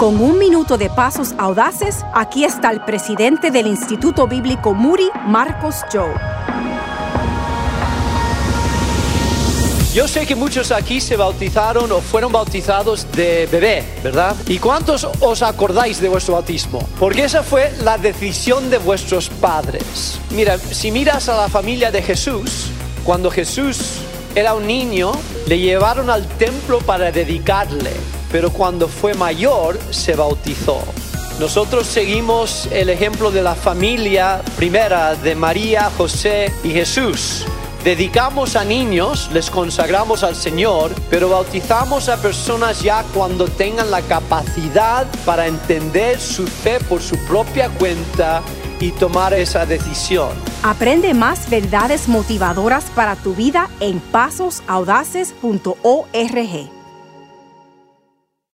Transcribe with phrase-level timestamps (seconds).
[0.00, 5.84] Con un minuto de pasos audaces, aquí está el presidente del Instituto Bíblico Muri, Marcos
[5.92, 6.14] Joe.
[9.92, 14.34] Yo sé que muchos aquí se bautizaron o fueron bautizados de bebé, ¿verdad?
[14.46, 16.88] ¿Y cuántos os acordáis de vuestro bautismo?
[16.98, 20.18] Porque esa fue la decisión de vuestros padres.
[20.30, 22.70] Mira, si miras a la familia de Jesús,
[23.04, 23.98] cuando Jesús
[24.34, 25.12] era un niño,
[25.46, 27.90] le llevaron al templo para dedicarle,
[28.30, 30.80] pero cuando fue mayor se bautizó.
[31.38, 37.46] Nosotros seguimos el ejemplo de la familia primera de María, José y Jesús.
[37.82, 44.02] Dedicamos a niños, les consagramos al Señor, pero bautizamos a personas ya cuando tengan la
[44.02, 48.42] capacidad para entender su fe por su propia cuenta
[48.80, 50.28] y tomar esa decisión.
[50.62, 56.79] Aprende más verdades motivadoras para tu vida en pasosaudaces.org.